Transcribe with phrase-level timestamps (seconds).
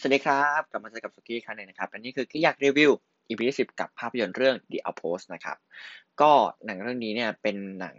[0.00, 2.90] สวัสดีครับกลับมาเจอกับสุกี้ครั้งหนึ่งนะครับอันนี้คือกี้อยากรีวิว
[3.28, 5.58] EP ที่สิบกับภาพยนตร์เรื่อง The Outpost นะครับ
[6.20, 6.32] ก็
[6.64, 7.96] หนังเรื่องนี้เนี่ยเป็นหนัง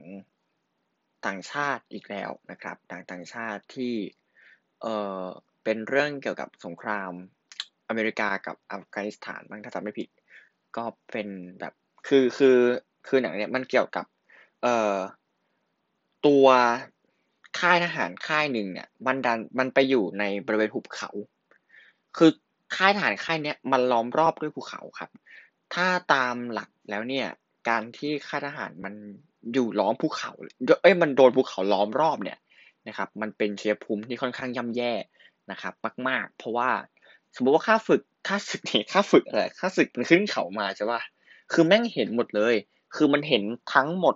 [1.26, 3.96] ต่างชาติอีกแล้วนะครับหนังต่างชาติที่
[4.82, 5.24] เอ่อ
[5.64, 7.12] เป็นเรื่องเกี่ยวกับสงคราม
[7.88, 10.10] อเมริกากับอัฟกานิสถานบ้างถ้าจำไม่ผิด
[10.78, 11.28] ก็เป็น
[11.60, 11.74] แบบ
[12.08, 12.58] คือคือ
[13.08, 14.06] คือหนังเนี่ยมันเกี่ยวกับ
[14.62, 14.98] เอ่อ
[16.26, 16.48] ตัว
[17.60, 21.12] ค่ายทหารค่ายหนึ่งเนี่ยมันดันมันไปอยู่ในบริเวณหุบเขา
[22.18, 22.32] คือ
[22.76, 25.10] ค่ายทหารค่ายเนี้ยมันล้อมรอบด้วยภูเขาครับ
[25.74, 27.28] ถ้าตามหลักแล้วเนี่ย
[27.70, 28.94] การที่ค่ายทหารมัน
[29.54, 30.32] อยู่ล้อมภูเขา
[30.82, 32.40] เอ้ยมันโดนภูเขาล้อมรอบเนี่ย
[32.88, 34.94] นะครับ มันเป็นเชื้อภูมิที่ค่อนข้างย่ำแย่
[35.52, 35.74] นะครับ
[36.08, 36.70] มาก ๆ เพราะว่า
[37.36, 41.02] สมมติว่าค่าฝึกค่าศึกเนี่ยค่าฝึกอะไรค่าศึกมันขึ้นเขามาใช่ป่ะ
[41.52, 42.56] คือแม่งเห็นหมดเลย
[42.96, 44.16] คือมันเห็นทั้งหมด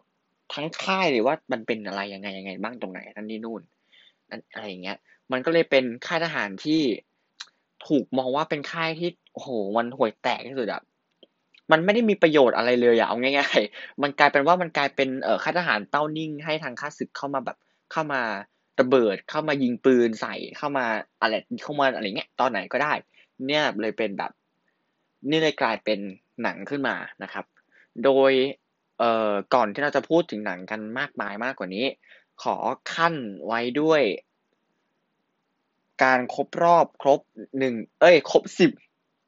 [0.54, 3.62] ทั้งค่ายเลยว่ามันเป็นอะไรยังไงยังไงบ้างตรงไหนนั่นนี่นู่น
[4.30, 4.98] นั่นอะไรอย่างเงี้ย
[5.32, 6.82] มันก็เลยเป็นค่ายทหารที่
[7.88, 10.82] ถูกมองว่าเป็นค่ายที่โอ้โหมันห่วยแตกที่สุดอะ
[11.72, 17.58] มันไม่ได้มีประโยชน์อะไรเลยอะเอาง่ายๆ มันกลายเป็นว่ามันกลายเป็นเอ่อค่ายทหารเต้านิ่งให้ทางค่าศึกเข้ามาแบบ
[17.92, 18.22] เข้ามา
[18.80, 20.86] ระเบิดเข้ามายิงปืนใส่เข้ามา
[21.22, 22.94] อะไรเข้ามาอะไรเงี้ยตอนไหนก็ได้
[23.48, 24.32] เนี่ยเลยเป็นแบบ
[25.30, 26.00] นี่เลยกลายเป็น
[26.44, 27.46] หนังขึ้นมานะครับ
[28.04, 28.32] โดย
[29.00, 31.86] เอ่อก่อนที่เราจะพูดถึงหนังกันมากมายมากกว่านี้
[32.44, 32.56] ขอ
[32.94, 34.02] ขั้นไว้ด้วย
[36.04, 37.20] การครบรอบครบ
[37.60, 38.72] หนึ่งเอ้ย ครบสิบ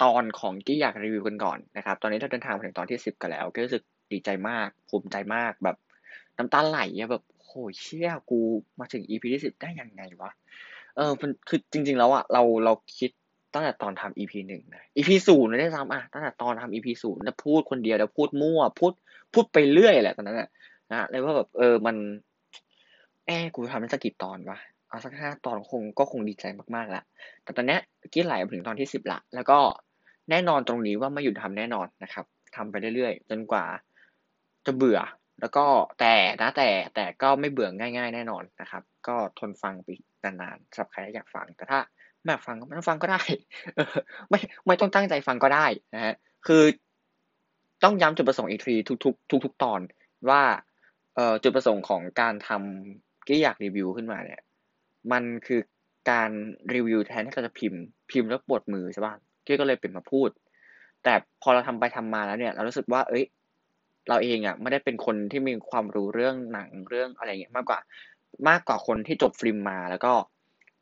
[0.04, 5.78] ตอนของกี้อยากรีวิวกันก่อนนะครับ ตอนนี้เราเดินทางมาถึงตอนที่สิบกันแล้วก็รู้สึกดีใจมากภูมิใจมากแบบ
[6.38, 8.40] น้ำตาไหลอะแบบโหเชี่ยกู
[8.80, 10.32] มาถึง EP ที่สิบได้ยังไงวะ
[10.96, 13.12] เออมันคือจริง ๆ แล้วอะเราเราคิด
[13.54, 18.94] ตั้งแต่ตอนทำ EP หนึ่งนะ EP ศูนย์ได้ซ้ำอะตั้งแต่ตอนทำ EP ศูนย์แล้วพูดคนเดียวแล้วพูดมั่วพูด
[19.34, 20.50] พูดไปเรื่อยแหละตอนนั้นอะ
[20.92, 21.96] นะเลยว่าแบบเออมัน
[23.26, 24.58] แอบกูทำได้สักกี่ตอนวะ
[24.94, 27.03] เอาสักห้าตอนคงก็คงดีใจมากๆละ
[27.44, 27.77] แต่ตอนนี้
[28.13, 29.59] กี้ไหลถึงตอนที่สิบละ แล้วก็
[30.30, 33.66] แน่นอนตรงนี้ว่าไม่หยุดทำแน่นอนนะครับทำไปเรื่อยๆ จนกว่า
[34.66, 34.99] จะเบื่อ
[35.41, 35.66] แล้วก็
[35.99, 39.87] แต่นะแต่แต่ก็ไม่เบื่อง่าย ๆ แน่นอนนะครับ ก็ทนฟังไป
[40.23, 41.80] นานๆสำหรับใครที่อยากฟังแต่ถ้า
[42.21, 43.21] ไม่อยากฟังก็ไม่ต้องฟังก็ได้
[44.30, 45.65] ไม่ไม่ต้องตั้งใจฟังก็ได้
[45.95, 46.14] นะฮะ
[46.48, 46.64] คือ
[47.83, 49.82] ต้องย้ำจุดประสงค์อีกทีทุกๆทุกๆตอน
[50.30, 50.42] ว่า
[51.15, 54.42] เอ่อจุดประสงค์ของการทำกี้อยากรีวิวขึ้นมาเนี่ย
[55.11, 55.59] มันคือ
[56.11, 56.30] การ
[56.73, 57.81] รีวิวแทนที่เราจะพิมพ์
[58.11, 60.30] พิมพ์แล้วปวดมือใช่ป่ะเก้ก็เลยเป็นมาพูด
[61.03, 63.23] แต่พอเราทำไปทำมาแล้วเนี่ย เรารู้สึกว่า เอ้ย
[64.09, 67.80] เราเองอะไม่ได้เป็นคนที่มีความรู้เรื่องหนังเรื่องอะไรเงี้ยมากกว่า
[68.49, 70.14] มากกว่าคนที่จบฟิล์มมาแล้วก็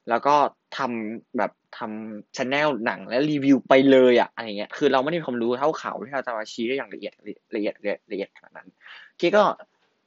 [0.10, 0.36] แล้วก็
[0.78, 7.14] ทำแบบทำชแนลหนังแล้วรีวิวไปเลยอะอะไรเงี้ยคือเราไม่ได้มีความรู้เท่าเขาที่เราจะมาชี้ได้อย่างละเอียด
[7.56, 7.74] ละเอียด
[8.12, 8.68] ละเอียดขนาดนั้น
[9.20, 9.44] ที่ก็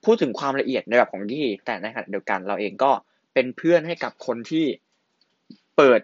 [0.04, 2.90] พูดถึงความละเอียดในแบบของที่แต่ในขณะเดียวกันเราเองก็
[3.34, 4.66] เป็นเพื่อนให้กับคนที่
[5.76, 6.00] เปิด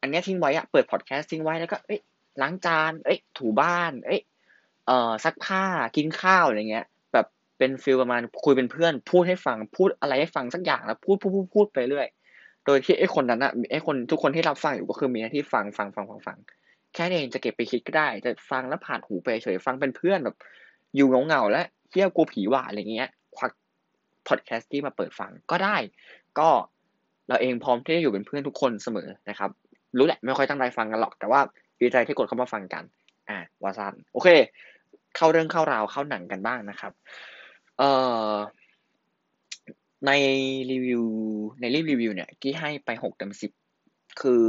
[0.00, 2.00] อันนี้ทิ้งไว้อะเปิดพอดแคสต์ทิ้งไว้แล้วก็เอ้ย
[2.42, 4.20] ล้างจาน เอ้ยถูบ้าน เอ้ย
[4.86, 5.64] เอ่อซักผ้า
[5.96, 7.26] กินข้าวอะไรเงี้ย แบบ
[7.58, 12.08] เป็นฟิลประมาณคุยเป็นเพื่อน พูดให้ฟังพูดอะไรให้ฟังสักอย่างแล้วพูดพูดพูดพูดไปเรื่อย
[12.66, 16.38] โดยที่ไอ้คนนั้นอะไอ้คนทุกคนที่รับฟังอยู่ก็คือมีหน้าที่ฟังฟังฟังฟังฟัง
[16.94, 20.36] แค่นี้เองจะเก็บไปคิดก็ได้จะฟังแล้วผ่านหูไปเฉยฟังเป็นเพื่อนแบบ
[20.96, 23.52] อยู่เงาเงาแล้วเที่ยวกูผีหว่าอะไรเงี้ยควัก
[24.28, 25.76] พอดแคสต์ที่มาเปิดฟังก็ได้
[26.38, 26.48] ก็
[27.28, 29.50] เราเองพร้อมที่จะอยู่เป็นเพื่อนทุกคนเสมอนะครับ
[29.98, 31.40] รู้แหละไม่ค่อยตั้งใจฟังกันหรอก แต่ว่า
[31.80, 32.84] ดีใจที่กดเข้ามาฟังกัน
[33.28, 34.28] อ่าวาซันโอเค
[35.16, 36.92] เข้าเรื่องเข้าราวเข้าหนังกันบ้างนะครับ
[37.78, 37.90] เอ่
[38.30, 38.32] อ
[40.06, 40.12] ใน
[40.70, 41.02] รีวิว
[41.60, 43.50] ในรีวิวเนี่ยกี้ให้ไปหกเต็มสิบ
[44.20, 44.44] คือ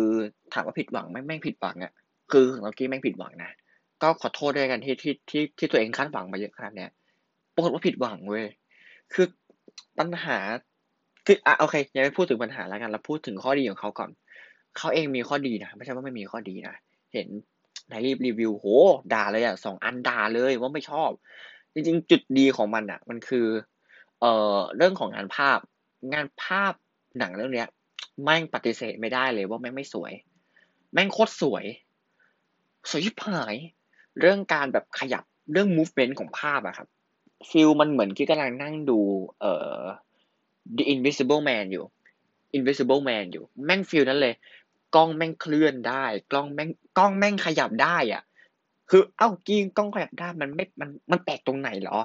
[0.53, 1.91] ถามว่าผิดหวังไหมไม่งผิดหวังอะ
[2.31, 3.51] คือเรากี้ไม่งผิดหวังนะ
[4.01, 6.91] ก็ขอโทษด้วยกันที่ที่ที่ที่ตัวเองคาดหวังมาเยอะขนาดเนี้ย
[7.53, 8.45] ปรากฏว่าผิดหวังเว้ย
[9.13, 9.25] คือ
[9.97, 10.37] ปัญหา
[11.29, 14.09] คืออะโอเคยังไม่พูดถึงปัญหาแล้วกันเราพูดถึงข้อดีของเขาก่อน
[14.77, 16.75] เขาเองมีข้อดีนะไม่ใช่ว่าไม่มีข้อดีนะ
[17.13, 17.27] เห็น
[17.89, 18.65] ในรีบรีวิวโห
[19.13, 21.09] ด่าเลยอะสองอันด่าเลยว่าไม่ชอบ
[21.73, 23.47] จริง ๆ จุดดีของมันอะ มันคือ
[24.21, 25.59] เอ่อเรื่องของงานภาพ
[26.13, 26.73] งานภาพ
[27.19, 27.67] หนังเรื่องเนี้ย
[28.23, 30.13] แม่งปฏิเสธไม่ได้เลยว่าแม่งไม่สวย
[30.93, 31.65] แม่งโคตรสวย
[32.89, 33.55] สวยชิบหาย
[34.19, 36.87] เรื่องการแบบขยับเรื่อง movement ของภาพอะครับ
[37.49, 38.99] ฟิลมันเหมือนที่กำลังนั่งดู
[39.39, 39.77] เอ่อ
[40.75, 41.85] The Invisible Man อยู่
[42.57, 44.33] Invisible Man อยู่ แม่งฟิลนั้นเลย
[44.95, 48.23] กล้องแม่งเคลื่อนได้ กล้องแม่งกล้องแม่งขยับได้อะ
[48.89, 51.97] คือเอ้ากี้กล้องขยับได้มันไม่มันมันแปลกตรงไหนหรอ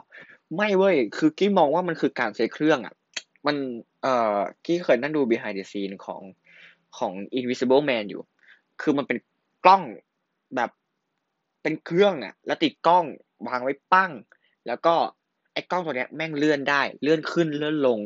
[0.56, 2.94] ไม่เว้ย คือกี้มองว่ามันคือการใช้เครื่องอะ
[3.46, 3.56] มัน
[4.02, 6.22] เอ่อกี้เคยนั่งดู behind the scene ของ
[6.98, 8.22] ของ Invisible Man อยู่
[8.80, 9.18] คือมันเป็น
[9.66, 9.82] กล้อง
[10.56, 10.70] แบบ
[11.62, 13.04] เป็นเครื่องอะ แล้วติดกล้อง
[13.46, 14.12] วางไว้ปั้ง
[14.66, 14.94] แล้วก็
[15.52, 18.00] ไอ้กล้องตัวเนี้ยแม่งเลื่อนได้ เลื่อนขึ้นเลื่อนลง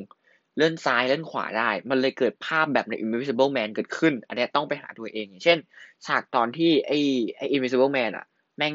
[0.56, 5.58] เลื่อนซ้ายเลื่อนขวาได้ มันเลยเกิดภาพแบบใน Invisible Man เกิดขึ้น อันนี้ต้องไปหาตัวเอง อย่างเช่น
[6.06, 6.98] ฉากตอนที่ไอ้
[7.36, 8.26] ไอ้ Invisible Man อะ
[8.58, 8.74] แม่ง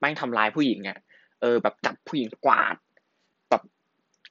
[0.00, 0.98] แม่งทำลายผู้หญิงอะ
[1.40, 2.76] เออแบบจับผู้หญิงกวาด
[3.50, 3.62] แบบ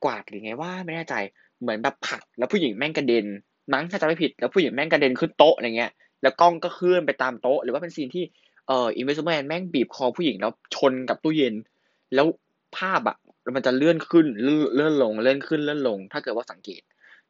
[0.04, 1.16] กวาดหรือไงว่าไม่แน่ใจ
[1.62, 3.26] เหมือนแบบผลักแล้วผู้หญิงแม่งกระเด็น
[3.74, 5.92] มั้งถ้าจำไม่ผิด แล้วผู้หญิงแม่งกระเด็นขึ้นโต๊ะอะไรเงี้ย
[6.22, 8.24] แล้วกล้องก็เคลื่อนไปตามโต๊ะ หรือว่าเป็นซีนที่
[8.68, 11.56] เอ่อ Invisible Man แม่งบีบคอผู้หญิงแล้วชนกับตู้เย็น
[12.16, 12.28] แล้ว
[12.78, 13.18] ภาพอะ
[13.56, 14.26] มันจะเลื่อนขึ้น
[14.76, 16.82] เลื่อนลงเลื่อนขึ้นเลื่อนลง ถ้าเกิดว่าสังเกต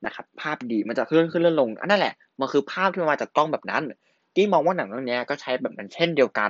[0.06, 3.84] นะครับ ภาพดีมันจะเคลื่อนขึ้นเลื่อนลงอันนั่นแหละมันคือภาพที่มาจากกล้องแบบนั้น
[4.36, 6.50] ที่มองว่าหนังเรื่องนี้ก็ใช้แบบนั้นเช่นเดียวกัน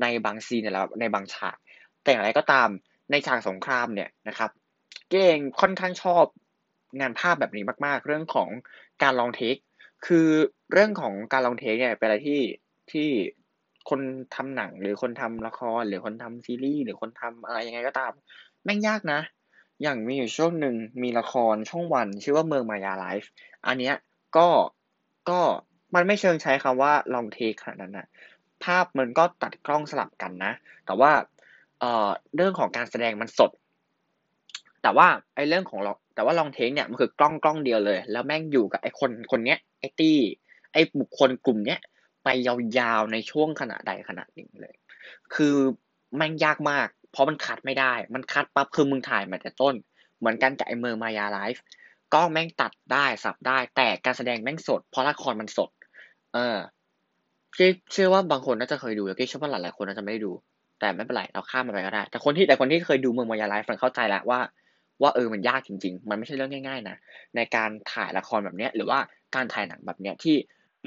[0.00, 1.56] ในบางซีนแล้วในบางฉาก
[2.02, 2.68] แต่อย่างไรก็ตาม
[3.10, 4.50] ในฉากสงครามเนี่ยนะครับ
[5.10, 6.24] เก่งค่อนข้างชอบ
[7.00, 8.48] งานภาพแบบนี้มาก ๆ เรื่องของ
[9.02, 9.56] การลองเทค
[10.06, 10.28] คือ
[10.72, 12.40] เรื่องของการลองเทคเนี่ยเป็นอะไรที่
[12.92, 13.08] ที่
[13.90, 14.00] คน
[14.34, 18.12] ทำหนังหรือคนทำละครหรือคนทำซีรีส์หรือคนทำอะไรยังไงก็ตาม
[18.64, 19.20] แม่งยากนะ
[19.82, 23.30] อย่างมีอยู่ช่วงหนึ่งมีละครช่องวัน ชื่อว่าเมืองมายาไลฟ์
[23.66, 23.94] อันเนี้ย
[24.36, 24.48] ก็
[25.30, 25.40] ก็
[25.94, 28.06] มันไม่เชิงใช้คำว่าลองเทคขนาดนั้นนะ
[28.64, 30.52] ภาพมันก็ตัดกล้องสลับกันนะ
[30.86, 31.12] แต่ว่า
[31.80, 33.50] เอ่อเรื่องของการแสดงมันสด
[34.82, 35.80] แต่ว่าไอ้เรื่องของ
[36.14, 40.18] แต่ว่าลองเทคเนี่ยมันคือกล้องกล้องเดียวเลย แล้วแม่งอยู่กับไอ้คนคนเนี้ยไอ้ตี้
[40.72, 41.80] ไอ้บุคคลกลุ่มเนี้ย
[42.24, 44.74] ไปยาวๆในช่วงขณะใดขณะหนึ่งเลย
[45.34, 45.56] คือ
[46.16, 49.74] แม่งยากมาก เพราะมันคัดไม่ได้ มันคัดปั๊บคือมึงถ่ายมาแต่ต้น
[50.18, 51.62] เหมือนกันกับไอ้เมืองมายาไลฟ์
[52.14, 55.70] กล้องแม่งตัดได้สับได้ แต่การแสดงแม่งสด เพราะละครมันสด
[56.34, 56.56] เออ
[57.54, 60.32] พี่เชื่อว่าบางคนน่าจะเคยดูแล้วพี่เชื่อว่าหลายๆคนน่าจะไม่ได้ดู
[60.80, 64.40] แต่ไม่เป็นไรเราข้ามมันไปก็ได้ แต่คนที่แต่คนที่เคยดูเมืองมายาไลฟ์มันเข้าใจแล้วว่า
[65.02, 66.96] ว่าเออมันยากจริง ๆ มันไม่ใช่เรื่องง่าย ๆ นะ
[67.36, 68.98] ในการถ่ายละครแบบเนี้ย หรือว่า
[69.34, 70.36] การถ่ายหนังแบบเนี้ยที่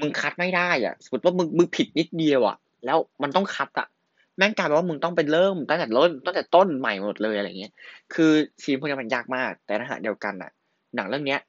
[0.00, 3.88] มึงคัดไม่ได้อะสมมติว่ามึงมึงผิดนิดเดียวอะ แล้วมันต้องคัดอะ
[4.36, 7.72] แม่งกลายเป็นว่ามึงต้องไปเริ่มตั้งแต่ต้นตั้งแต่ต้นใหม่หมดเลยอะไรเงี้ย
[8.14, 8.30] คือ
[8.62, 10.50] ซีนพวกนี้มันยากมาก แต่ในขณะเดียวกันอะ
[10.96, 11.40] หนังเรื่องเนี้ย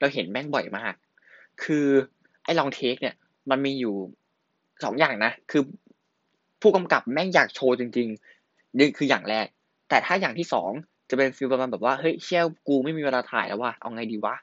[0.00, 0.94] เราเห็นแม่งบ่อยมาก
[1.62, 1.86] คือ
[2.44, 3.14] ไอ้ลองเทคเนี่ย
[3.50, 3.94] มันมีอยู่
[4.84, 5.62] สองอย่างนะ คือ
[6.62, 9.46] ผู้กำกับแม่งอยากโชว์จริงๆนี่คืออย่างแรก
[9.88, 10.70] แต่ถ้าอย่างที่สอง
[11.10, 14.34] จะเป็นฟีลประมาณแบบว่าเฮ้ยเชี่ยกูไม่มีเวลาถ่ายแล้วว่ะเอาไงดีวะ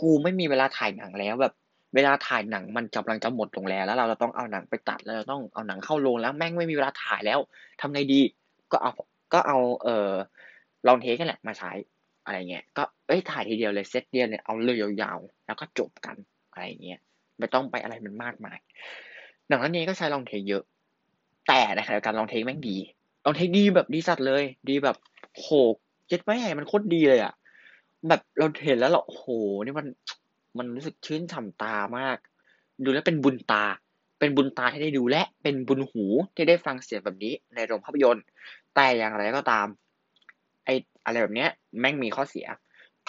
[0.00, 1.54] กูไม่มีเวลาถ่ายหนังแล้วแบบ
[1.94, 7.38] เวลาถ่ายหนังมันกำลังจะหมดลงแล้วแล้ว เราต้องเอาหนังไปตัดแล้วเราต้องเอาหนังเข้าโรงแล้วแม่งไม่มีเวลาถ่ายแล้ว
[7.80, 8.20] ทำไงดี
[8.72, 8.92] ก็เอา
[9.32, 10.10] ก็เอาเออ
[10.86, 11.70] ลองเทคกันแหละมาใช้
[12.24, 16.16] อะไรเงี้ยก็เอ้ยถ่ายทีเดียวเลยเซตเดียวเนี่ยเอาเลยยาวๆแล้วก็จบกัน
[16.52, 17.00] อะไรเงี้ย
[17.38, 18.58] ไม่ต้องไปอะไรมันมากมาย
[19.48, 20.62] หนังเรื่องนี้ก็ใช้ลองเทคเยอะ
[21.48, 22.76] แต่ในขณะเดียวกันลองเทคแม่งดี
[23.24, 24.96] ลองเทคดีแบบดีสัตว์เลย ดีแบบ
[25.34, 25.48] โห
[26.08, 27.32] เจ็ดแม่มันโคตรดีเลยอะ
[28.08, 29.24] แบบเราเห็นแล้วเราโห
[29.64, 29.86] นี่มัน
[30.58, 32.18] มันรู้สึกชื่นฉ่ำตามาก
[32.84, 33.64] ดูแล้วเป็นบุญตา
[34.18, 36.04] เป็นบุญตาที่ได้ดูและเป็นบุญหู
[36.34, 38.24] ที่ได้ฟังเสียงแบบนี้ในโรงภาพยนตร์
[38.74, 39.66] แต่อย่างไรก็ตาม
[40.64, 40.68] ไอ
[41.04, 42.46] อะไรแบบเนี้ยแม่งมีข้อเสีย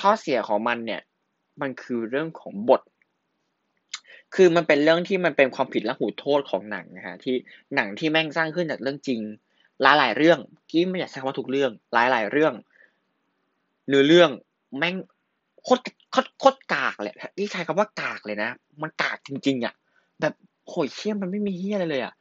[0.01, 1.01] ข้อเสียของมันเนี่ย
[1.61, 2.81] มันคือเรื่องของบท
[4.35, 7.35] คือมันเป็นเรื่องที่มันเป็นความผิดและหูโทษของหนังนะฮะที่
[7.75, 9.21] หนังที่แม่งสร้างขึ้นจากเรื่องจริง
[9.81, 10.39] หลายหลายเรื่อง
[10.69, 12.53] ที่ไม่อยากใช้คำว่าทุกเรื่อง หลายหลายเรื่อง
[13.87, 14.29] เนื้อเรื่อง
[14.77, 14.95] แม่ง
[15.65, 15.81] โคตร
[16.11, 18.49] โคตรคตรกากเลยที่ใช้คำว่ากากเลยนะ
[18.81, 19.73] มันกากจริง ๆ อะ
[20.21, 20.33] แบบ
[20.69, 22.13] โหยเชี่ยมันไม่มีเฮียอะไรเลยอะ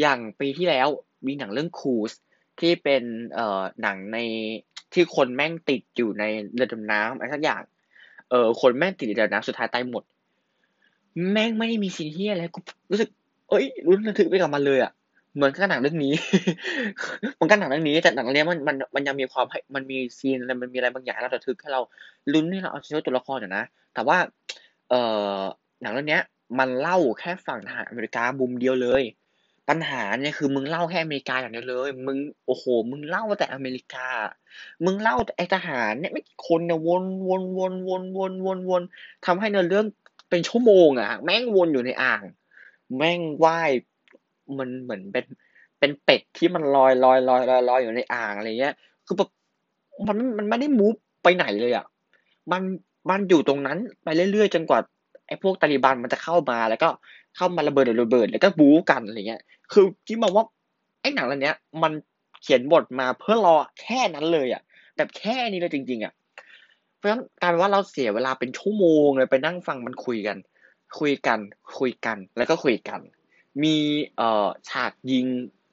[0.00, 0.88] อย่างปีที่แล้ว
[1.26, 2.12] มีหนังเรื่องคูส
[2.60, 3.02] ที่เป็น
[3.34, 4.18] เอ่อหนังใน
[4.92, 7.62] ที่คนแม่งติดอยู่ในเรือดำน้ำอะไรสักอย่าง
[8.30, 10.04] เออคนแม่งติดเรือดำน้ำสุดท้ายตายหมด
[11.32, 12.60] แม่งไม่ได้มีซีนเฮียอะไรกู
[12.90, 13.08] รู้สึก
[13.48, 14.92] เอ้ยรุ้นระทึกไปกับมันเลยอะ
[15.34, 16.14] เหมือนกับหนังเรื่องนี้
[17.40, 21.80] มันก็หนังเรื่องนี้แต่หนังเรื่องนี้มันมันมันยังมีความให้มันมีซีนอะไรมันมีอะไรบางอย่างเราระทึกให้เรา
[22.32, 24.18] ลุ้นให้เราเอาใช่วยตัวละครอยู่นะ แต่ว่า
[24.88, 25.00] เอ่
[25.38, 25.40] อ
[25.82, 26.18] หนังเรื่องนี้
[26.58, 29.02] มันเล่าแค่ฝั่งทหารอเมริกามุมเดียวเลย
[29.68, 34.08] ปัญหาเนี่ยคือมึงเล่าแค่อเมริกาอย่างเดียวเลย มึงโอ้โห มึงเล่าแต่อเมริกา
[34.84, 38.82] มึงเล่าแต่ไอทหารเนี่ยไม่คนเนี่ยวนวนวนวนวนวนวน
[39.26, 39.86] ทำให้เนื้อเรื่อง
[40.30, 42.22] เป็นชั่วโมงอะ แม่งวนอยู่ในอ่าง
[42.96, 43.70] แม่งว่าย
[44.58, 45.24] มันเหมือนเป็น
[45.78, 48.74] เป็นเป็ดที่มันลอยลอยลอยลอยลอยอยู่ในอ่างอะไรเงี้ย
[49.06, 49.28] คือแบบ
[50.08, 51.86] มันมันไม่ได้มูฟไปไหนเลยอะ
[52.52, 52.62] มัน
[53.10, 54.78] มันอยู่ตรงนั้นไปเรื่อยๆจนกว่า
[55.26, 56.88] ไอ้พวกตาลิบันมันจะเข้ามาแล้วก็
[57.36, 60.44] เข้ามาระเบิดระเบิด แล้วก็บู๊กันอะไรเงี้ย คือที่มองว่า
[61.00, 61.92] ไอ้หนังเรื่องนี้มัน
[62.42, 64.62] เขียนบทมาเพื่อรอแค่นั้นเลยอะ
[64.96, 66.12] แบบแค่นี้เลยจริง ๆอะ
[66.96, 70.36] เพราะฉะนั้นการว่าเราเสียเวลาเป็นชั่วโมงเลยไปนั่งฟังมันคุยกัน
[70.98, 71.38] คุยกัน
[71.78, 73.00] คุยกันแล้วก็คุยกัน
[73.62, 73.76] มี
[74.16, 75.26] เอ่อฉากยิง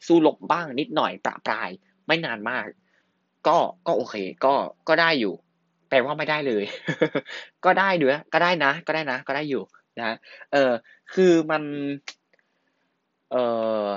[0.08, 1.70] สู้รบบ้างนิดหน่อยประปราย
[2.08, 2.66] ไม่นานมาก
[3.48, 3.58] ก็
[3.88, 4.54] ก็โอเค ก็
[4.88, 5.34] ก็ได้อยู่
[5.90, 6.64] แปลว่าไม่ได้เลย
[7.66, 9.64] ก็ได้ด้วยก็ได้นะ ก็ได้นะ ก็ได้อยู่
[10.00, 10.16] นะ
[10.52, 10.72] เออ
[11.14, 11.64] คือมัน
[13.32, 13.36] เอ
[13.84, 13.88] อ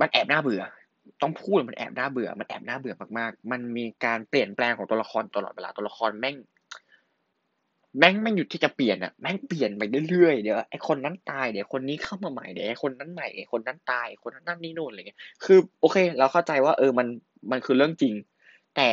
[0.00, 0.62] มันแอบน่าเบื่อ
[1.22, 6.36] ต้องพูดมันแอบน่าเบื่อ มันแอบน่าเบื่อมากๆ มันมีการเปลี่ยนแปลงของตัวละครตลอดเวลา ตัวละครแม่ง
[7.98, 17.06] แม่งไม่หยุดที่จะเปลี่ยนอะแม่งเปลี่ยนไปเรื่อยๆเดี๋ยวไอ้คนนั้นตายเดี๋ยวคนนี้เข้ามาใหม่เดี๋ยวไอ้คนนั้นใหม่ไอ้คนนั้นตายคนนั้นนั่นนี่นู่นอะไรเงี้ยคือโอเค เราเข้าใจว่าเออมัน
[17.50, 18.14] มันคือเรื่องจริง
[18.76, 18.88] แต่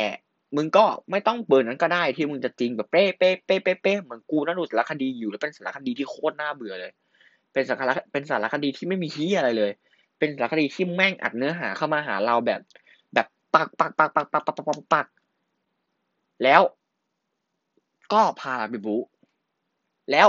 [0.56, 6.92] มึงก็ไม่ต้องเบอร์นั้นก็ได้ที่มึงจะจริงแบบเป๊ะเป๊ะเป๊ะเป๊ะเป๊ะเหมือนกูนั่งดูสารคดีอยู่แล้วเป็นสารคดีที่โคตรน่าเบื่อเลย
[7.52, 9.70] เป็นสารคเป็นสารคดีที่ไม่มีที่อะไรเลย
[10.18, 12.60] เป็นสารคดีที่แม่งอัดเนื้อหาเข้ามาหาเราแบบ
[13.14, 15.06] แบบปักปักปักปักปักปักปักปักปัก
[16.42, 16.60] แล้ว
[18.12, 18.96] ก็พาไปบุ
[20.12, 20.28] แล้ว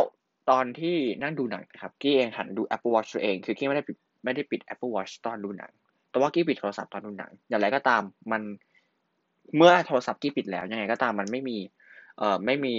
[0.50, 5.72] ตอนที่นั่งดูหนังนะครับ กี้เองหันดู Apple Watch ตัวเอง คือกี้ไม่ได้ปิดไม่ได้ปิด Apple Watch ตอนดูหนัง
[6.10, 8.41] แต่ว่ากี้ปิดโทรศัพท์ตอนดูหนัง อย่างไรก็ตามมัน
[9.55, 11.57] เมื่อโทรศัพท์กี้ปิดแล้วยังไงก็ตามมันไม่มี
[12.17, 12.74] เอ่อไม่มี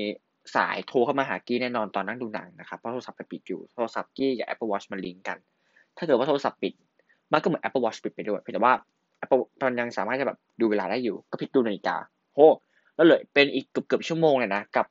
[0.57, 5.39] สายโทรเข้ามาหากี้แน่นอนตอนนั่งดูหนังนะครับเพราะโทรศัพท์ไปปิดอยู่โทรศัพท์กี้กับ Apple Watch มันลิงก์กัน
[5.97, 6.73] ถ้าเกิดว่าโทรศัพท์ปิด
[7.33, 8.75] มันก็เหมือน Apple Watch ปิดไปด้วยเพียงแต่ว่า
[9.25, 11.97] Apple มันยังสามารถจะแบบดูเวลาได้อยู่ ก็พลิกดูนาฬิกา
[12.35, 12.41] โห
[12.99, 14.87] แล้วเลยเป็นอีกเกือบเกือบชั่วโมงเลยนะกับ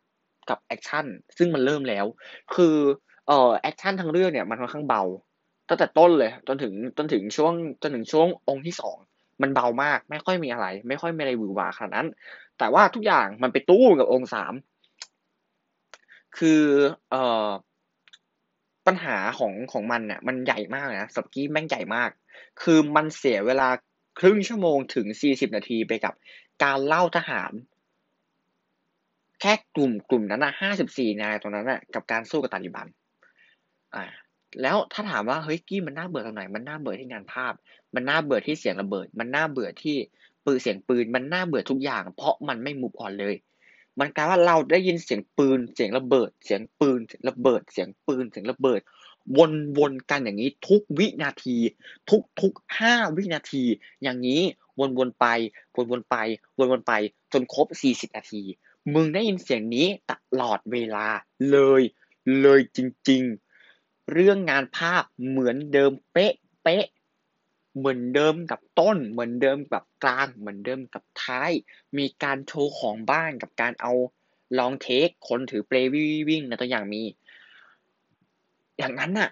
[0.49, 1.05] กับแอคชั่น
[1.37, 2.05] ซึ่งมันเริ่มแล้ว
[2.55, 2.75] คือ
[3.27, 5.03] เอ่อแอคชั่นทั้งเรื่องเนี่ยมันค่อนข้างเบา
[5.69, 8.97] ตั้งแต่ต้นเลยจนถึงจนถึงช่วงจนถึงช่วงองก์ที่สอง
[9.41, 12.07] มันเบามาก ไม่ค่อยมีอะไร ไม่ค่อยมีอะไรหวือหวาขนาดนั้น
[12.57, 14.53] แต่ว่าทุกอย่างมันไปตู้มกับองก์สาม
[16.37, 16.63] คือ
[17.11, 17.47] เอ่อ
[18.87, 22.09] ปัญหาของของมันเนี่ยมันใหญ่มากนะสกี้แม่งใหญ่มาก
[22.61, 23.69] คือมันเสียเวลา
[24.19, 26.13] ครึ่งชั่วโมงถึงสี่สิบนาทีไปกับ
[26.63, 27.51] การเล่าทหาร
[29.41, 32.87] แค่กลุ่มกลุ่มนั้นอะห้าสิบสี่นายตรงนั้นอะกับการสู้กับตาลิบัน
[33.95, 34.03] อ่า
[34.61, 37.53] แล้วถ้าถามว่าเฮ้ยกี้มันน่าเบื่อตรงไหน มันน่าเบื่อที่งานภาพ
[37.95, 39.97] มันน่าเบื่อที่เสียงระเบิด มันน่าเบื่อที่
[40.45, 43.35] ปืนเสียงปืน มันน่าเบื่อทุกอย่าง เพราะมันไม่มุกอ่อนเลย
[43.99, 48.81] มันกลายว่าเราได้ยินเสียงปืน เสียงระเบิด เสียงปืน เสียงระเบิด เสียงปืน เสียงระเบิด
[49.37, 51.57] วนวนกันอย่างนี้ทุกวินาที
[52.09, 53.63] ทุกทุกห้าวินาที
[54.03, 54.41] อย่างนี้
[54.79, 55.25] วนวนไป
[55.75, 56.15] วนวนไป
[56.57, 56.93] วนวนไป
[57.33, 58.41] จนครบสี่สิบนาที
[58.93, 61.07] มึงได้ยินเสียงนี้ตลอดเวลา
[61.51, 61.81] เลย
[62.41, 62.79] เลยจ
[63.09, 63.23] ริง
[63.67, 66.85] ๆ เรื่องงานภาพเหมือนเดิมเป๊ะเป๊ะ
[67.77, 71.51] เหมือนเดิมกับต้น เหมือนเดิมกับกลาง เหมือนเดิมกับท้าย
[71.97, 73.93] มีการโชว์ของบ้านกับการเอา
[74.57, 77.03] ลองเทคคนถือเปลวิ่งนะตัวอย่างมี
[78.77, 79.29] อย่างนั้นน่ะ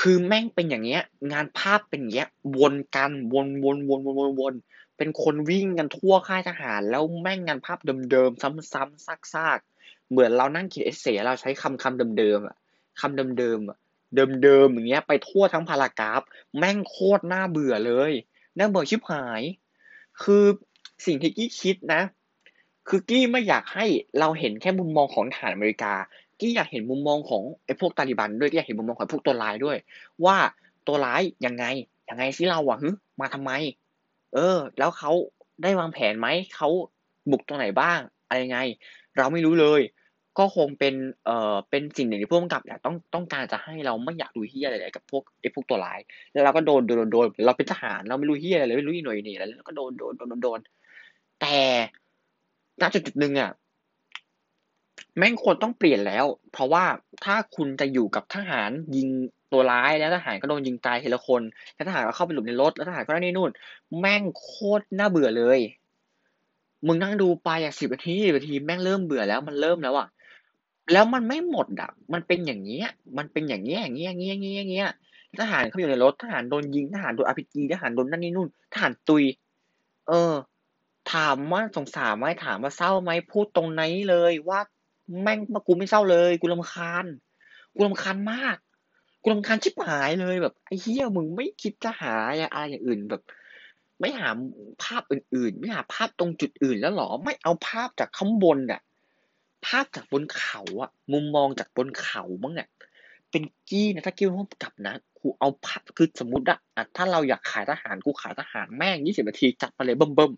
[0.00, 4.54] คือแม่งเป็นอย่างเงี้ย งานภาพเป็นอย่างเงี้ย วนกันวนวนวนวนวนวน
[4.96, 7.78] เป็นคนวิ่งกันทั่วค่ายทหาร แล้วแม่งงานภาพ
[8.10, 12.56] เดิมๆซ้ำๆซากๆ เหมือนเรานั่งเขียนเอเซ่เราใช้คำคำเดิมๆอะ
[13.00, 13.78] คำเดิมๆอะ
[14.14, 16.22] เดิมๆอย่างเงี้ยไปทั่วทั้งพารากราฟ
[16.58, 18.12] แม่งโคตรน่าเบื่อเลย
[18.58, 19.42] น่าเบื่อชิบหาย
[20.22, 20.44] คือ
[21.06, 22.02] สิ่งที่กี้คิดนะ
[22.88, 23.86] คือกี้ไม่อยากให้
[24.18, 25.94] เราเห็นแค่มุมมองของทหารอเมริกา
[26.40, 29.76] กี้อยากเห็นมุมมองของไอ้พวกตาลิบันด้วยกี้อยากเห็นมุมมองของพวกตัวร้ายด้วย
[30.24, 30.36] ว่า
[30.86, 31.64] ตัวร้ายยังไง
[32.08, 32.88] ยังไงสิเราอะฮึ
[33.20, 33.50] มาทำไม
[34.34, 35.12] เออ แล้วเขา
[35.62, 36.68] ได้วางแผนไหมเขา
[37.30, 38.58] บุกตรงไหนบ้าง อะไรไง
[39.16, 39.80] เราไม่รู้เลย
[40.38, 46.00] ก็คงเป็นเอ่อเป็นสิ่งหนึ่งที่ผู้กำกับเนี่ยต้องต้องการจะให้เราไม่อยากดูเฮียอะไรกับพวกไอ้พวกตัวร้าย
[46.32, 50.60] แล้วเราก็โดนโดนโดนเราเป็นทหารเราไม่รู้เฮียอะไรเลยไม่รู้อีหน่วยนี่แล้วก็โดนโดนโดนโดน
[51.40, 51.56] แต่
[52.80, 53.50] ณจุดจุดหนึ่งอะ
[55.18, 56.84] แม่งควรต้องเปลี่ยนแล้ว เพราะว่า
[57.24, 59.08] ถ้าคุณจะอยู่กับทหารยิง
[59.52, 61.42] ตัวร้ายแล้วทหารก็โดนยิงตายทีละคน
[61.74, 63.50] แล้วทหารก็เข้าไปหลบในรถแล้วทหารก็นั่นนี่นู่น
[64.00, 65.60] แม่งโคตรน่าเบื่อเลย
[66.86, 70.08] มึงนั่งดูไปอะสิบนาทีสิบนาทีแม่งเริ่มเบื่อแล้วมันเริ่มแล้วอะ
[70.92, 74.90] แล้วมันไม่หมดอะ มันเป็นอย่างเงี้ย มันเป็นอย่างเงี้ยอย่างเงี้ยอย่างเงี้ยอย่างเงี้ยอย่างเงี้ย
[75.40, 79.24] ทหารเขาอยู่ในรถทหารโดนยิงทหารโดนอาพีจีทหารโดนนั่นนี่นู่นทหารตุย
[80.08, 80.34] เออ
[81.12, 84.60] ถามว่าสงสารไหมถามว่าเศร้าไหมพูดตรงไหนเลยว่า
[85.22, 87.04] แม่งกูไม่เศร้าเลย กูรำคาญ
[87.76, 88.56] กูรำคาญมาก
[89.22, 92.14] กูรำคาญชิบหายเลยแบบไอ้เหี้ยมึงไม่คิดจะหา
[92.54, 93.22] อะไรอย่างอื่นแบบ
[94.00, 94.28] ไม่หา
[94.82, 98.80] ภาพอื่นๆ ไม่หาภาพตรงจุดอื่นแล้วหรอ ไม่เอาภาพจากข้างบนอะ
[99.66, 102.68] ภาพจากบนเขาอะมุมมองจากบนเขาบ้างอะ
[103.30, 106.58] เป็นกี้นะถ้ากี้ร่วมกับนะกูเอาภาพคือสมมติอะ
[106.96, 110.32] ถ้าเราอยากขายทหารกูขายทหารแม่งยี่สิบนาทีจัดมาเลยเบิ่มเบิ่ม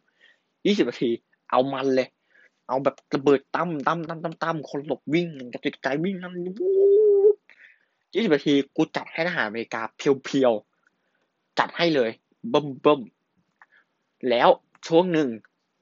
[0.67, 1.11] ยี่สิบนาที
[1.51, 2.09] เอามันเลย
[2.69, 6.71] เอาแบบระเบิดตั้มตั้มตั้มตั้มตั้มคนหลบวิ่งกระจุกใจวิ่งนั่นวู
[8.13, 12.11] ยี่สิบนาทีกูจัดให้ทหารอเมริกาเพียวๆ จัดให้เลย
[12.51, 13.01] เบิ่มเบิ่ม
[14.29, 14.49] แล้ว
[14.87, 15.29] ช่วงหนึ่ง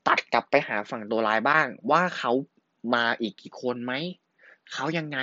[0.09, 2.33] ตัดกลับไปหาฝั่งตัวร้ายบ้าง ว่าเขา
[2.95, 3.93] มาอีกกี่คนไหม
[4.73, 5.19] เขายังไง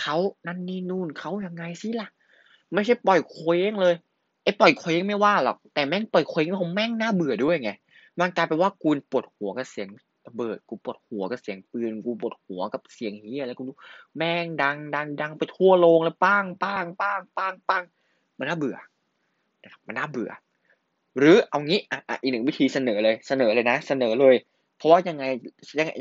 [0.00, 2.08] เขานั่นนี่นู่นเขายังไงสิล่ะ
[2.72, 3.94] ไม่ใช่ปล่อยเคว้งเลย
[4.42, 7.70] ไอ้ปล่อยเคว้งไม่ว่าหรอก แต่แม่งปล่อยเคว้งของแม่งน่าเบื่อด้วยไง
[8.18, 9.88] มันกลายเป็นว่ากูปวดหัวกับเสียง
[10.34, 13.64] ระเบิด กูปวดหัวกับเสียงปืน กูปวดหัวกับเสียงเฮียอะไรกู
[14.16, 17.82] แม่งดัง ดัง ดังไปทั่วโรงแล้วป้างป้างป้างป้างป้าง
[18.38, 18.76] มันน่าเบื่อ
[19.62, 20.30] นะครับมันน่าเบื่อ
[21.18, 24.34] หรือเอางี้อะอีกหนึ่งวิธีเสนอเลยเสนอเลยนะ เสนอเลย
[24.76, 25.24] เพราะว่ายังไง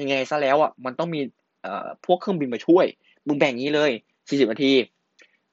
[0.01, 1.21] ยังไงซะแล้วอะมันต้องมี
[1.61, 2.85] เอ่อพวกเครื่องบินมาช่วย
[3.27, 3.91] มึงแบบงี้เลย
[4.29, 4.71] สี่สิบนาที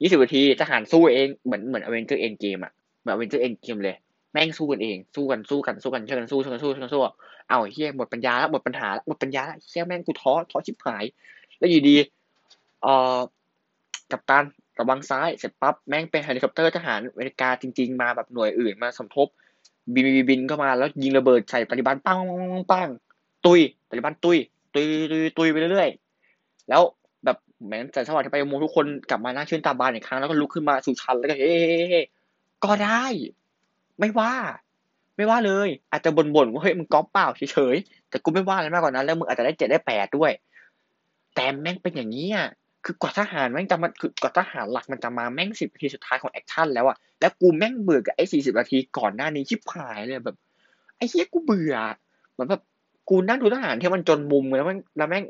[0.01, 3.95] ยี่สิบนาทีทหารสู้เองเหมือนเหมือน Avengers Endgame อะเหมือน Avengers Endgame เลย
[4.33, 7.01] แม่งสู้กันเอง สู้กัน สู้กัน สู้กันช่วยกันสู้ช่วยกันสู้ช่วยกันสู้
[7.49, 11.03] เอาเหี้ยหมดปัญญาแล้วหมดปัญญาแล้วหมดปัญญาแล้วเหี้ยแม่งกูท้อ ท้อชิบหาย
[11.57, 11.95] แล้วอยู่ดี
[12.83, 13.19] เอ่อ
[14.11, 14.43] กัปตัน
[14.79, 19.27] ระวังซ้าย เสร็จปั๊บ แม่งเป็นเฮลิคอปเตอร์ทหารอเมริกาจริง ๆ มาแบบหน่วยอื่นมาสมทบ
[19.93, 22.19] บินบินบินเข้ามา แล้วยิงระเบิดใส่ตาลิบันปัง
[22.71, 22.87] ปัง
[23.45, 23.59] ตุย
[23.89, 24.37] ตาลิบันตุย
[24.73, 26.81] ตุยตุยตุยไปเรื่อยๆ แล้ว
[27.25, 31.55] แบบเหมือนแสงสว่างที่ไปโมทุกคนกลับมาหน้าชื่นตาบานอีกครั้งแล้วก็ลุกขึ้นมาสู้กันแล้วก็เฮ้
[32.63, 33.05] ก็ได้
[34.01, 34.33] ไม่ว่า
[35.17, 40.31] ไม่ว่าเลย อาจจะบ่นๆว่าเฮ้ยมึงก๊อปเปล่าเฉยๆแต่กูไม่ว่าอะไรมากกว่านั้น แล้วมึงอาจจะได้เจ็ดได้แปดด้วย
[41.35, 42.47] แต่แม่งเป็นอย่างนี้อะ
[42.85, 50.37] คือกว่าทหารแม่งจะมาคือกว่าทหารหลักมันจะมาแม่งสิบนาทีสุดท้ายของแอคชั่นแล้วอะแล้วกูแม่งเบื่อกับไอ้สี่สิบนาทีก่อนหน้านี้ชิบหายเลยแบบ
[50.97, 51.75] ไอ้เหี้ยกูเบื่อ
[52.31, 52.61] เหมือนแบบ
[53.09, 55.23] กูนั่งดูทหารที่มันจนมุมแล้วแม่งแล้วแม่ง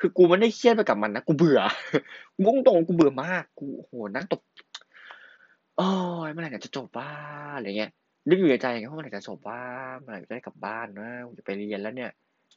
[0.00, 1.60] คือกูไม่ได้เครียดไปกับมันนะกูเบื่อ
[2.34, 4.40] กูพุ่งตรงกูเบื่อมากกูโหนั่งตบ
[5.76, 5.88] โอ้
[6.26, 7.10] ยเมื่อไหร่จะจบบ้า
[7.56, 7.90] อะไรเงี้ย
[8.28, 9.62] นึกอยู่ในใจไงว่าเมื่อไหร่จะจบบ้า
[9.98, 12.10] เมื่อไหร่จะได้กลับบ้านนะจะไปเรียนแล้วเนี่ย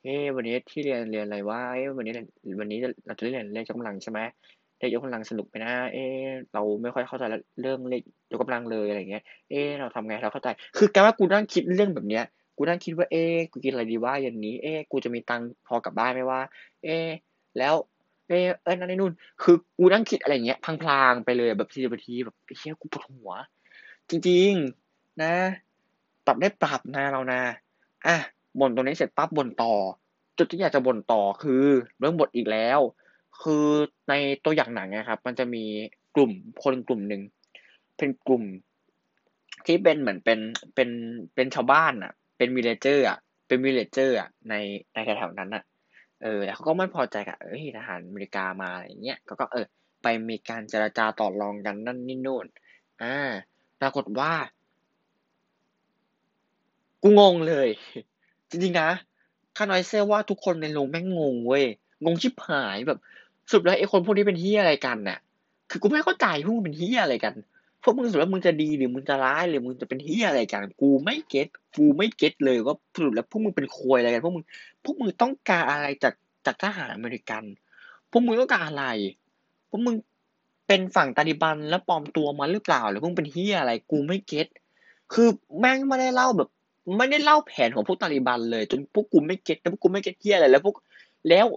[0.03, 2.13] เอ้วันนี้ที่เรียนเรียนอะไรวะเอ้วันนี้
[2.59, 4.19] วันนี้เราจะเรียนเลขยกกำลังใช่ไหม
[4.77, 6.03] เลขยกกำลังสนุกไหมนะ เอ้
[6.53, 7.23] เราไม่ค่อยเข้าใจ
[7.61, 12.23] เรื่องเลขยกกำลังเลยอะไรเงี้ย เอ้เราทำไงเราเข้าใจ คือการว่ากูนั่งคิดเรื่องแบบเนี้ย
[12.57, 16.41] กูนั่งคิดว่าเอ้กูกินอะไรดีว่าอย่างนี้ เอ้กูจะมีตังค์พอกลับบ้านไหมว่า
[16.83, 16.97] เอ้
[17.57, 17.73] แล้ว
[18.27, 23.31] เอ้เอ้นั่นนี่นู่น คือกูนั่งคิดอะไรเงี้ยพลางๆไปเลยแบบทีนาทีแบบเฮียกูปวดหัว
[24.09, 24.51] จริง
[24.87, 25.33] ๆ นะ
[26.25, 27.41] ปรับได้ปรับนะเรานะ
[28.05, 28.15] อะ
[28.59, 29.73] บ่นตรงนี้เสร็จปั๊บบ่นต่อ
[30.37, 31.63] จุดที่อยากจะบ่นต่อคือ
[31.99, 32.79] เรื่องบทอีกแล้ว
[33.41, 33.65] คือ
[34.09, 34.13] ใน
[34.45, 35.63] ตัวอย่างหนังนะครับ มันจะมี
[36.15, 36.31] กลุ่ม
[36.63, 37.21] คนกลุ่มหนึ่ง
[37.97, 38.43] เป็นกลุ่ม
[39.65, 40.39] ที่เป็นเหมือนเป็น
[40.75, 40.89] เป็น
[41.35, 43.17] เป็นชาวบ้านอะ เป็น villager อะ
[43.47, 44.53] เป็น villager อะใน
[44.93, 45.63] ในแถวๆนั้นอะ
[46.25, 49.65] เออแล้วเขาก็ไม่พอใจกับเอ้ยทหารอเมริกามาอะไรเงี้ยเขาก็เออ
[50.03, 52.45] ไปมีการเจรจาต่อรองกันนั่นนี่นู่น
[53.01, 53.15] อ่า
[53.81, 54.33] ปรากฏว่า
[57.01, 57.69] กูงงเลย
[58.49, 58.89] จริงๆนะ
[59.57, 61.65] คาน้อยเซว่าทุกคนในโรงแม่งงงเว้ย
[62.03, 62.99] งงชิบหายแบบ
[63.51, 65.19] สุดแล้วไอ้คนพวกนี้เป็นเฮียอะไรกันน่ะ
[65.69, 67.33] คือกูไม่เข้าใจพวกมึงเป็นเฮียอะไรกัน
[67.85, 74.45] พวกมึงสุดแล้วมึงจะดีหรือมึงจะร้ายหรือมึงจะเป็นเฮียอะไรกัน กูไม่เก็ตกูไม่เก็ตเลยว่าสรุปแล้วพวกมึงเป็นควยอะไรกันพวกมึง
[74.83, 76.13] พวกมึงต้องการอะไรจาก
[76.45, 77.43] จากทหารอเมริกัน
[78.11, 78.85] พวกมึงต้องการอะไร
[79.69, 79.95] พวกมึง
[80.67, 84.47] เป็นฝั่งตาลิบันแล้วปลอมตัวมาหรือเปล่าหรือพวกมึงเป็นเฮียอะไร กูไม่เก็ต
[85.13, 85.27] คือ
[85.59, 86.49] แม่งไม่ได้เล่าแบบ
[86.97, 90.75] ไม่ได้เล่าแผนของพวกตาลิบันเลย จนพวกกูไม่เก็ตแล้วพวกกูไม่เก็ตเฮียอะไรแล้วพวก
[91.29, 91.47] แล้ว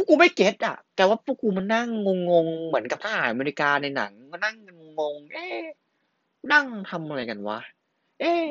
[0.00, 1.88] วกกูไม่เก็ตอะ แต่ว่าพวกกูมันนั่ง
[2.30, 4.56] งงๆ เหมือนกับทหารอเมริกาในหนังก็นั่ง
[4.98, 5.64] งงเอ๊ะ
[6.52, 7.58] นั่งทำอะไรกันวะ
[8.20, 8.44] เอ๊ะ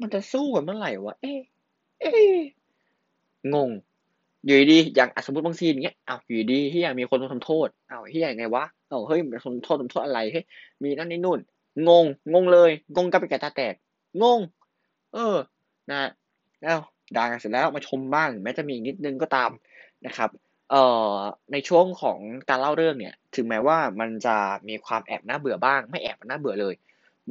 [0.00, 1.40] มันจะสู้กันเมื่อไหร่วะ เอ๊ะ
[2.00, 2.36] เอ๊ะ
[3.54, 3.70] งง
[4.44, 10.44] อยู่ดีอย่างสมมติบางซีนเงี้ยอ้าวอยู่ดีที่อยากมีคนทำโทษอ้าวที่อยากไงวะอ้าวเฮ้ยทำโทษทำโทษอะไรเฮ้ย
[10.82, 11.38] มีนั่นนี่นู่น
[11.88, 13.74] งง งงเลยงงกับเป็นกตาแตก
[14.22, 14.40] งง
[15.14, 15.36] เออ
[15.90, 15.98] นะ
[16.62, 16.78] แล้ว
[17.16, 19.50] ด่ากันเสร็จแล้วมาชมบ้างแม้จะมีอีกนิดนึงก็ตาม
[20.06, 20.30] นะครับ
[20.70, 21.14] เอ่อ
[21.52, 24.36] ในช่วงของการเล่าเรื่องเนี่ย ถึงแม้ว่ามันจะ
[24.68, 26.74] มีความแอบน่าเบื่อบ้าง ไม่แอบน่าเบื่อเลย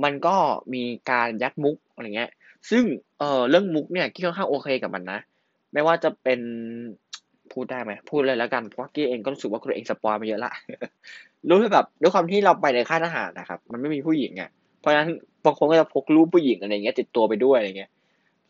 [0.04, 0.36] มันก็
[0.74, 2.32] มีการยัดมุกอะไรเงี้ย
[2.70, 2.84] ซึ่ง
[3.20, 5.20] เอ่อเรื่องมุกเนี่ยกี้ค่อนข้างโอเคกับมันนะ
[5.74, 6.40] ไม่ว่าจะเป็น
[7.52, 10.52] พูดได้ไหมพูดเลยแล้วกันเพราะกี้เองก็รู้สึกว่าตัวเองสปอยมาเยอะละ
[11.50, 14.50] รู้แบบด้วยความที่เราไปในค่ายทหารนะครับ มันไม่มีผู้หญิงอะ
[14.80, 15.10] เพราะฉะนั้น
[15.46, 17.92] บางคนก็จะพกรูปผู้หญิงอะไรเงี้ยติดตัวไปด้วยอะไรเงี้ย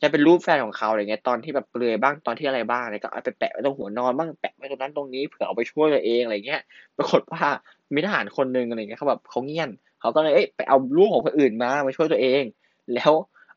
[0.02, 6.62] จะเป็นรูปแฟนของเขาอะไรเงี้ยตอนที่แบบเปลือยบ้างตอนที่อะไรบ้างอะไรก็เอาไปแปะไว้ตรงหัวนอนบ้างแปะไว้ตรงนั้นตรงนี้เผื่อเอาไปช่วยตัวเองอะไรเงี้ย
[6.98, 7.46] ปรากฏว่า
[7.94, 9.70] มีทหารคนหนึ่งอะไรเงี้ยเขาแบบเขาเงียน
[10.02, 12.44] เขาก็เลยเอ้ยไปเอารูปของคนอื่นมามาช่วยตัวเอง
[12.94, 13.12] แล้ว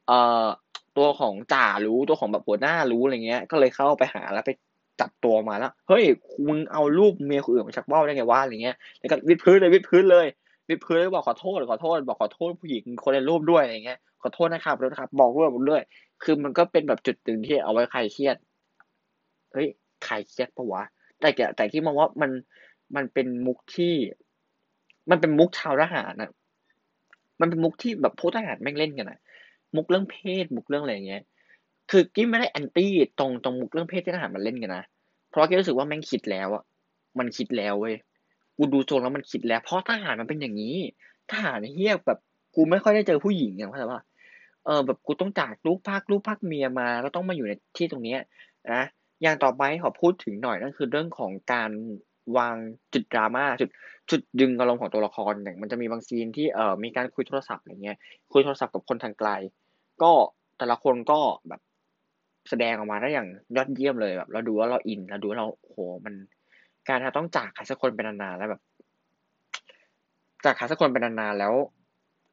[0.06, 0.46] เอ่อ
[0.96, 4.50] ตัวของจ่ารู้ตัวของแบบหัวหน้ารู้อะไรเงี้ย ก็เลยเข้าไปหาแล้วไป
[5.00, 6.04] จับตัวมาแล้วเฮ้ย
[6.48, 10.26] มึงเอารูปเมียคนอื่นมาชักว่าได้ไงวะอะไรเงี้ยแล้วก็วิดพื้นเลยวิดพื้นเลย
[10.68, 15.82] วิดพื้นเลยบอกขอโทษขอโทษบอกขอโทษผู้หญิงคนในรูปด้วยอะไรเงี้ยขอโทษนะครับขอโทษครับบอกด้วยบอกด้วย
[16.22, 18.36] คือมันก็เป็นแบบจุดหนึ่งที่เอาไว้คลายเครียด
[19.52, 19.68] เฮ้ย
[20.06, 20.82] คลายเครียดปะวะ
[21.20, 22.30] แต่แต่ที่มองว่ามัน
[22.96, 23.94] มันเป็นมุกที่
[25.10, 26.30] มันเป็นมุกชาวทหารอะ
[27.40, 29.18] มันเป็นมุกที่แบบพวกทหารแม่งเล่นกันอะ
[29.76, 31.22] มุกเรื่องเพศ มุกเรื่องอะไรอย่างเงี้ย
[31.90, 34.84] คือกี้ไม่ได้แอนตี้ตรงตรงมุกเรื่องเพศที่ทหารมันเล่นกันนะ
[35.30, 36.62] เพราะกี้รู้สึกว่าแม่งคิดแล้วอะ
[37.18, 37.94] มันคิดแล้วเว้ย
[38.56, 40.76] กูดูโจงแล้วมันคิดแล้ว เพราะทหารมันเป็นอย่างนี้
[41.30, 42.18] ทหารเฮี้ยแบบ
[42.54, 44.00] กูไม่ค่อยได้เจอผู้หญิงอย่างเข้าใจป่ะ
[44.66, 48.20] เออแบบกูต้องจากลูกพักลูกพักเมียมาก็ต้องมาอยู่ในที่ตรงเนี้ย
[48.72, 48.82] นะ
[49.22, 51.70] อย่างต่อไปขอพูดถึงหน่อยนั่นคือเรื่องของการ
[52.36, 52.56] วาง
[52.92, 53.70] จุดดราม่าจุด
[54.10, 57.98] จุดดึงอารมณ์ของตัวละครอย่างมันจะมีบางซีนที่เอ่อมีการคุยโทรศัพท์อะไรเงี้ย
[58.32, 59.30] คุยโทรศัพท์กับคนทางไกล
[60.02, 60.12] ก็
[60.58, 61.60] แต่ละคนก็แบบ
[62.48, 66.14] แสดงออกมาได้อย่างยอดเยี่ยมเลยแบบ เราดูว่าเราอินเราดูว่าเราโหมัน
[66.88, 68.62] การที่ต้องจากใครสักคนเป็นนานๆแล้วแบบ
[70.44, 71.54] จากใครสักคนเป็นนานๆแล้ว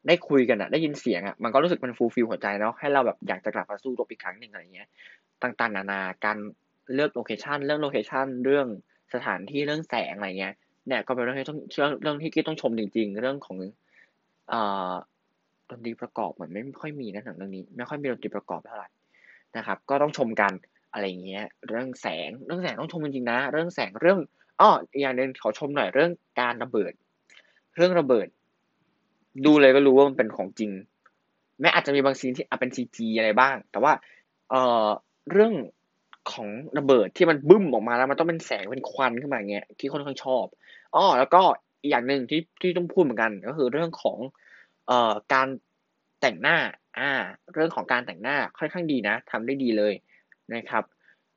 [0.08, 4.88] ได้คุยกันอะได้ยินเสียงอะมันก็รู้สึกมันฟูลฟิลหัวใจเนาะให้เราแบบอยากจะกลับมาสู้รบอีกครั้งหนึ่งอะไรเงี้ย
[5.44, 6.38] ต่างๆนานาการ
[6.94, 8.68] เลือก location เรื่อง location เรื่อง
[9.14, 10.54] สถานที่เรื่องแสงอะไรเงี้ย
[10.88, 13.58] เนี่ยก็เป็นเรื่องที่ต้องเรื่องเรื่องที่กิ๊ต้องชมจริง ๆ เรื่องของ
[14.50, 14.94] เอ่อ
[15.70, 18.90] ดนตรีประกอบเหมือนไม่ค่อยมีนะหนังเรื่องนี้ ไม่ค่อยมีดนตรีประกอบเท่าไหร่
[19.58, 20.54] นะครับ ก็ต้องชมกัน
[20.94, 24.20] อะไรเงี้ย เรื่องแสงเรื่องแสงต้องชมจริงๆนะ เรื่องแสงเรื่อง
[24.60, 26.94] อ้ออีกอย่างหนึ่งขอชมหน่อยเรื่องการระเบิด
[27.76, 28.28] เรื่องระเบิด
[29.46, 30.72] ดูเลยก็รู้ว่ามันเป็นของจริง
[31.60, 33.94] แม้อาจจะมีบาง scene ที่อาจเป็น CG อะไรบ้าง แต่ว่า
[34.50, 34.88] เอ่อ
[35.32, 35.54] เรื่อง
[36.32, 40.46] ของระเบิดที่มันบึ้มออกมาแล้วมันต้องเป็นแสงเป็นควันขึ้นมาอย่างเงี้ยที่ค่อนข้างชอบ
[40.96, 41.42] อ้อแล้วก็
[41.82, 44.18] อีกอย่างหนึ่งที่ที่ต้องพูดเหมือนกัน ก็คือเรื่องของ
[44.88, 45.48] เอ่อการ
[46.22, 46.58] แต่งหน้า
[46.98, 47.12] อ่า
[47.54, 49.94] เรื่องของการแต่งหน้าค่อนข้างดีนะทำได้ดีเลย
[50.54, 50.84] นะครับ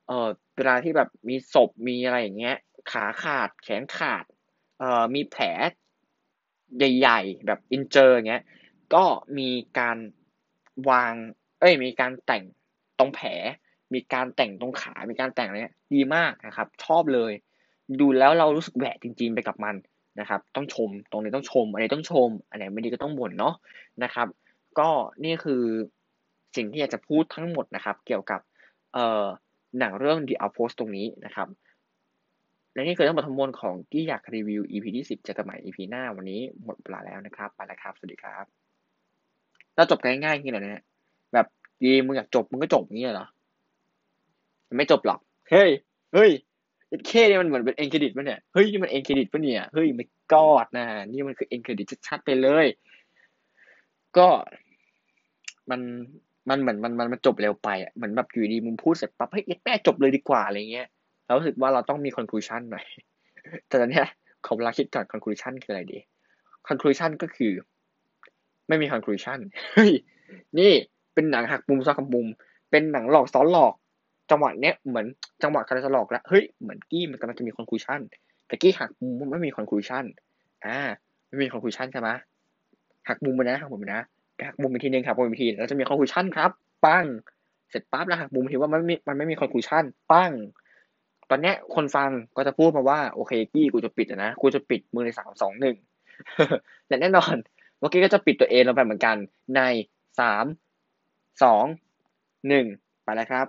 [0.07, 2.55] เอ่อเวลาที่แบบมีศพมีอะไรอย่างเงี้ย
[2.91, 4.25] ขาขาดแขนขาด
[4.79, 5.45] เอ่อมีแผล
[6.77, 8.43] ใหญ่ๆ แบบอินเจอร์เงี้ย
[8.93, 9.03] ก็
[9.37, 9.97] มีการ
[10.89, 11.13] วาง
[11.59, 12.43] เอ้ย มีการแต่ง
[12.99, 13.29] ตรงแผล
[13.93, 17.31] มีการแต่งตรงขา มีการแต่งอะไรเนี้ยดีมากนะครับ ชอบเลย
[17.99, 19.75] ดูแล้วเรารู้สึกแหวกจริงๆไปกับมัน
[20.19, 23.55] นะครับ ต้องชม ตรงนี้ต้องชมอันนี้ต้องชม อันไหนไม่ดีก็ต้องบ่นเนาะ
[24.03, 24.27] นะครับ
[24.79, 24.89] ก็
[25.23, 25.63] นี่คือ
[26.55, 28.41] สิ่งที่อยากจะพูดทั้งหมดนะครับ เกี่ยวกับ
[28.93, 29.25] เอ่อ
[29.79, 31.47] หนังเรื่อง The Outpost ตรงนี้นะครับ
[32.73, 38.45] และนี่คือทั้งหมดทั้งมวลของที่อยากรีวิว EP ที่สิบเจอกันใหม่ EP หน้าวันนี้หมดเวลาแล้วนะครับไปแล้วครับ สวัสดีครับ
[39.75, 40.83] เราจบง่ายๆอย่างนี้เหรอเนี่ย
[41.33, 41.47] แบบ
[41.83, 43.27] ดีมึงอยากจบมึงก็จบอย่างนี้เหรอ
[44.77, 45.19] ไม่จบหรอก
[45.51, 45.69] เฮ้ย
[46.13, 46.31] เฮ้ย
[47.07, 52.65] เคเนี่ยมันเหมือนเป็น end credit ป่ะเนี่ยเฮ้ยนี่มัน end credit ป่ะเนี่ยเฮ้ยไม่กอดนะนี่มันคือ end credit ชัดๆไปเลย
[54.17, 54.27] ก็
[55.69, 55.79] มัน
[56.49, 60.87] มันเหมือนมันมันมันจบเร็วไปอะเหมือนแบบอยู่ดีมึงพูดเสร็จปั๊บเฮ้ยแม่งจบเลยดีกว่าอะไรเงี้ย
[61.25, 62.85] เรารู้สึกว่าเราต้องมี conclusion หน่อย
[63.67, 64.07] แต่ตอนเนี้ย
[64.45, 65.99] ขอเวลาคิดก่อน conclusion คืออะไรดี
[66.67, 67.53] conclusion ก็คือ
[68.67, 69.39] ไม่มี conclusion
[69.73, 69.91] เฮ้ย
[70.59, 70.71] นี่
[71.13, 72.27] เป็นหนังหักมุมซ้อนกับมุม
[72.71, 73.73] เป็นหนังหลอกซ้อนหลอก
[74.31, 75.05] จังหวะเนี้ยเหมือน
[75.43, 77.99] จังหวะการจะหลอกแล้ว เฮ้ย เหมือนกี้มันกำลังจะมี conclusion
[78.47, 80.03] แต่กี้หักมุมไม่มี conclusion
[80.65, 80.77] อ่า
[81.27, 82.09] ไม่มี conclusion ใช่ไหม
[83.07, 84.01] หักมุมไปนะหักมุมไปนะ
[84.47, 86.51] หักมุมอีกทีนึงครับมุมอีกทีแล้วจะมี conclusion ครับ
[86.85, 87.05] ปัง
[87.69, 90.31] เสร็จปั๊บแล้วหักมุมทีว่ามันไม่มันไม่มี conclusion ปั้ง
[91.33, 95.75] อนเนี้ยคนฟังก็จะพูดมาว่าโอเคกี้กูจะปิดนะกูจะปิดมือในสามสองหนึ่ง
[96.87, 97.35] และแน่นอน
[97.79, 99.15] เมื่อกี้ก็จะปิดตัวเองลงไปเหมือนกัน
[99.55, 99.61] ใน
[100.19, 100.45] สาม
[101.43, 101.65] สอง
[102.47, 102.65] หนึ่ง
[103.03, 103.47] ไปแล้วครับ